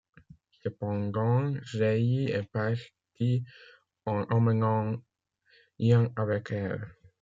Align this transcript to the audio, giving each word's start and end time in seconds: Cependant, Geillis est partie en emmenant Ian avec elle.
Cependant, 0.63 1.53
Geillis 1.61 2.31
est 2.31 2.49
partie 2.51 3.45
en 4.07 4.23
emmenant 4.35 4.99
Ian 5.77 6.11
avec 6.17 6.49
elle. 6.49 6.87